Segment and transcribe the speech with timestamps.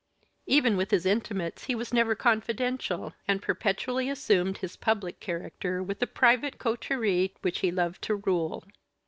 [0.47, 5.99] Even with his intimates he was never confidential, and perpetually assumed his public character with
[5.99, 8.63] the private coterie which he loved to rule.